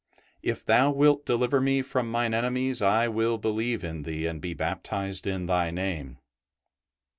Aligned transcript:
If 0.41 0.65
Thou 0.65 0.89
wilt 0.89 1.27
deliver 1.27 1.61
me 1.61 1.83
from 1.83 2.09
mine 2.09 2.33
enemies 2.33 2.81
I 2.81 3.07
will 3.07 3.37
believe 3.37 3.83
in 3.83 4.01
Thee 4.01 4.25
and 4.25 4.41
be 4.41 4.55
baptized 4.55 5.27
in 5.27 5.45
Thy 5.45 5.69
Name.'' 5.69 6.17